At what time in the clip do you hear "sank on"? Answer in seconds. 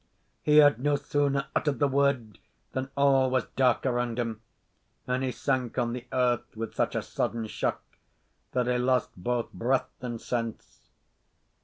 5.31-5.93